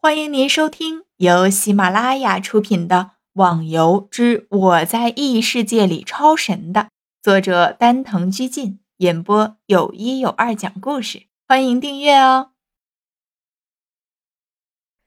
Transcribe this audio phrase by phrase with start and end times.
[0.00, 2.96] 欢迎您收听由喜马拉雅出品的
[3.32, 6.90] 《网游之我在异世界里超神》的
[7.20, 11.24] 作者丹藤居进演播，有一有二讲故事。
[11.48, 12.50] 欢迎订阅哦。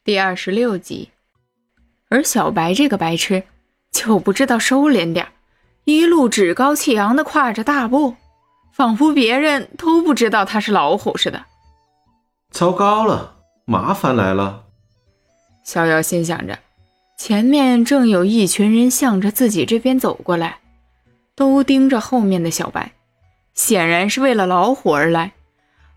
[0.03, 1.11] 第二十六集，
[2.09, 3.45] 而小白这个白痴
[3.93, 5.29] 就不知道收敛点
[5.85, 8.17] 一路趾高气扬的跨着大步，
[8.73, 11.45] 仿佛别人都不知道他是老虎似的。
[12.49, 14.60] 糟糕了，麻烦来了。
[15.63, 16.59] 逍遥心想着，
[17.17, 20.59] 前面正有一群人向着自己这边走过来，
[21.35, 22.93] 都盯着后面的小白，
[23.53, 25.33] 显然是为了老虎而来。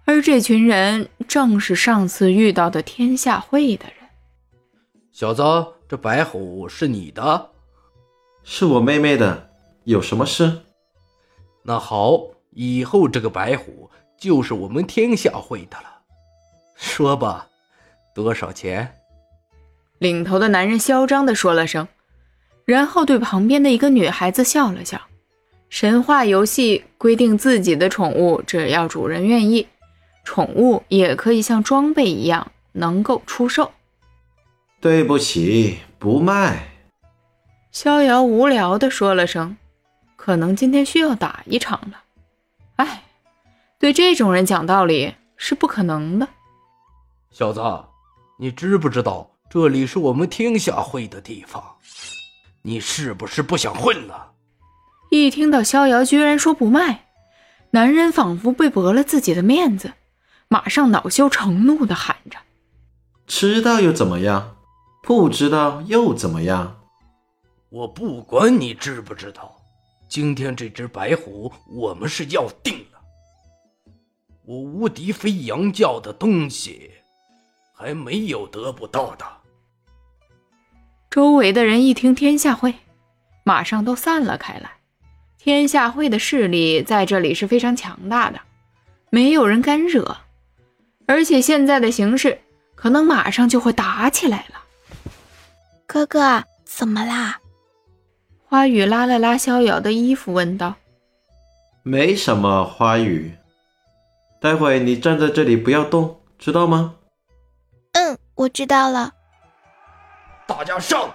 [0.06, 3.95] 而这群人正是上次遇到的天下会的人。
[5.12, 5.42] 小子，
[5.88, 7.50] 这白虎是你的？
[8.42, 9.50] 是我妹妹的。
[9.84, 10.60] 有什么事？
[11.62, 16.02] 那好，以后这个白虎就是我们天下会的了。
[16.74, 17.46] 说吧，
[18.14, 18.94] 多少钱？
[19.98, 21.89] 领头的男人嚣张地说了声，
[22.65, 25.01] 然后对旁边的一个女孩子笑了笑。
[25.69, 29.67] 神话游戏规定，自己的宠物只要主人愿意，
[30.25, 33.73] 宠物也可以像装备一样能够出售。
[34.81, 36.69] 对不起，不卖。
[37.73, 39.56] 逍遥无聊地说了声
[40.14, 42.03] ：“可能今天需要打一场了。”
[42.77, 43.03] 哎，
[43.81, 46.29] 对这种人讲道理是不可能的。
[47.33, 47.61] 小子，
[48.39, 49.31] 你知不知道？
[49.55, 51.77] 这里是我们天下会的地方，
[52.62, 54.33] 你是不是不想混了？
[55.12, 57.06] 一听到逍遥居然说不卖，
[57.70, 59.92] 男人仿佛被驳了自己的面子，
[60.48, 62.36] 马上恼羞成怒的喊着
[63.28, 64.56] ：“知道又怎么样？
[65.05, 66.80] 不知道又怎么样？
[67.70, 69.55] 我不管你知不知道，
[70.08, 72.98] 今天这只白虎我们是要定了。
[74.44, 76.91] 我无敌飞扬教的东西，
[77.72, 79.24] 还没有得不到的。”
[81.15, 82.75] 周围的人一听天下会，
[83.45, 84.69] 马上都散了开来。
[85.39, 88.41] 天下会的势力在这里是非常强大的，
[89.11, 90.17] 没有人敢惹。
[91.07, 92.41] 而且现在的形势，
[92.74, 94.61] 可能马上就会打起来了。
[95.86, 97.39] 哥哥，怎么啦？
[98.48, 100.74] 花语拉了拉逍遥的衣服，问道
[101.85, 103.33] ：“没什么，花语。
[104.41, 106.97] 待会你站在这里不要动，知道吗
[107.95, 109.13] ？”“嗯，我知道了。”
[110.57, 111.13] 大家上，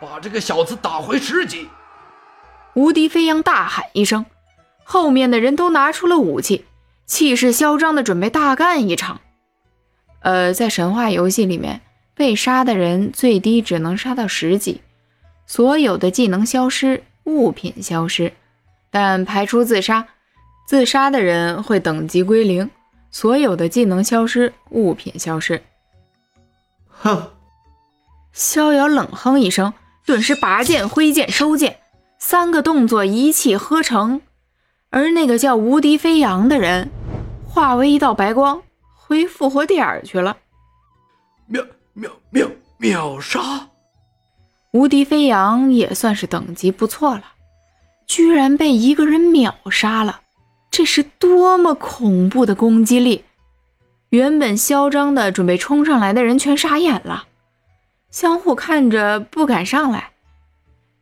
[0.00, 1.68] 把这个小子打回十级！
[2.74, 4.26] 无敌飞扬大喊一声，
[4.82, 6.64] 后面的人都拿出了武器，
[7.06, 9.20] 气势嚣张的准备大干一场。
[10.22, 11.80] 呃，在神话游戏里面，
[12.16, 14.82] 被杀的人最低只能杀到十级，
[15.46, 18.32] 所有的技能消失，物品消失，
[18.90, 20.08] 但排除自杀，
[20.66, 22.68] 自杀的人会等级归零，
[23.12, 25.62] 所有的技能消失，物品消失。
[26.88, 27.30] 哼。
[28.32, 29.72] 逍遥冷哼一声，
[30.06, 31.78] 顿时拔剑、挥剑、收剑，
[32.18, 34.20] 三个动作一气呵成。
[34.90, 36.90] 而那个叫无敌飞扬的人，
[37.46, 38.62] 化为一道白光，
[38.94, 40.36] 回复活点去了。
[41.46, 41.62] 秒
[41.94, 42.48] 秒秒
[42.78, 43.68] 秒杀！
[44.72, 47.24] 无敌飞扬也算是等级不错了，
[48.06, 50.20] 居然被一个人秒杀了，
[50.70, 53.24] 这是多么恐怖的攻击力！
[54.08, 57.24] 原本嚣张的准备冲上来的人全傻眼了。
[58.12, 60.10] 相互看着，不敢上来。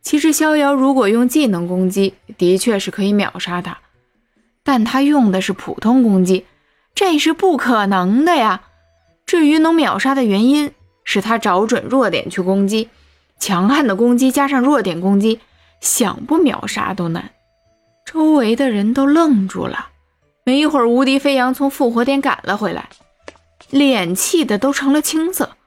[0.01, 3.77] 其实逍遥如果用技能攻击，的确是可以秒杀他，
[4.63, 6.45] 但他用的是普通攻击，
[6.95, 8.61] 这是不可能的呀。
[9.25, 10.71] 至于能秒杀的原因，
[11.03, 12.89] 是他找准弱点去攻击，
[13.37, 15.39] 强悍的攻击加上弱点攻击，
[15.81, 17.31] 想不秒杀都难。
[18.05, 19.89] 周围的人都愣住了。
[20.43, 22.89] 没一会儿，无敌飞扬从复活点赶了回来，
[23.69, 25.57] 脸气的都成了青色。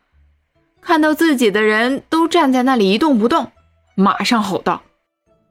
[0.84, 3.50] 看到自己的人都站在那里一动不动，
[3.94, 4.82] 马上吼道：“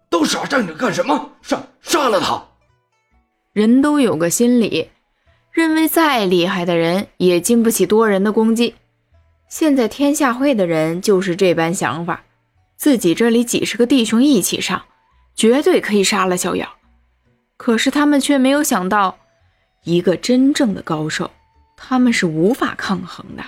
[0.08, 1.32] 都傻站着干什么？
[1.42, 2.42] 杀杀了他！”
[3.52, 4.90] 人都有个心理，
[5.52, 8.76] 认为再厉害的人也经不起多人的攻击。
[9.50, 12.24] 现在天下会的人就是这般想法，
[12.78, 14.84] 自己这里几十个弟兄一起上，
[15.36, 16.70] 绝对可以杀了逍遥。
[17.58, 19.18] 可是他们却没有想到，
[19.84, 21.32] 一个真正的高手，
[21.76, 23.44] 他们是无法抗衡的。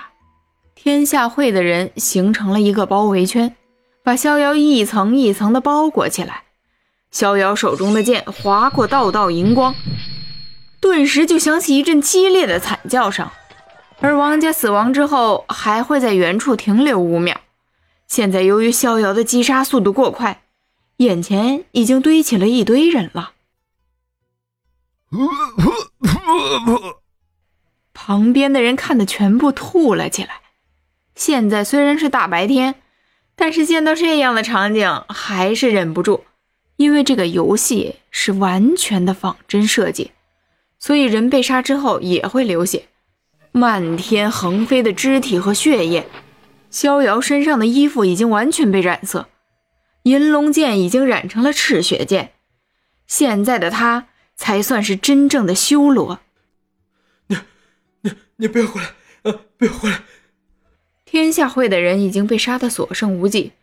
[0.86, 3.56] 天下会的人形成了一个包围圈，
[4.04, 6.44] 把逍遥一层一层的包裹起来。
[7.10, 9.74] 逍遥手中的剑划过道道银光，
[10.80, 13.28] 顿时就响起一阵激烈的惨叫声。
[14.00, 17.42] 而王家死亡之后还会在原处停留五秒。
[18.08, 20.44] 现在由于逍遥的击杀速度过快，
[20.98, 23.32] 眼前已经堆起了一堆人了。
[27.92, 30.42] 旁边的人看的全部吐了起来。
[31.16, 32.76] 现在虽然是大白天，
[33.36, 36.26] 但是见到这样的场景还是忍不住，
[36.76, 40.12] 因为这个游戏是完全的仿真设计，
[40.78, 42.88] 所以人被杀之后也会流血，
[43.52, 46.08] 漫天横飞的肢体和血液。
[46.70, 49.30] 逍遥身上的衣服已经完全被染色，
[50.04, 52.34] 银龙剑已经染成了赤血剑，
[53.08, 56.20] 现在的他才算是真正的修罗。
[57.28, 57.38] 你、
[58.02, 58.88] 你、你不要回来！
[59.32, 60.02] 啊，不要回来！
[61.16, 63.54] 天下会的人已经被杀得所剩无几，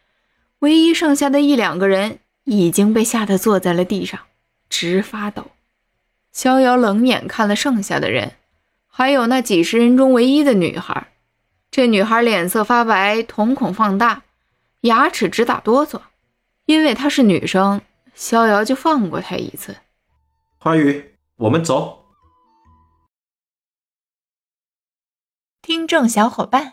[0.61, 4.19] 唯一剩下的一两个人已经被吓得坐在了地上，
[4.71, 5.49] 直发抖。
[6.33, 8.37] 逍遥冷眼看了剩下的人，
[8.87, 11.09] 还有那几十人中唯一的女孩。
[11.71, 14.23] 这女孩脸色发白，瞳孔放大，
[14.81, 16.01] 牙齿直打哆嗦。
[16.65, 17.83] 因为她是女生，
[18.15, 19.77] 逍遥就放过她一次。
[20.57, 22.07] 花语，我们走。
[25.61, 26.73] 听众小伙伴，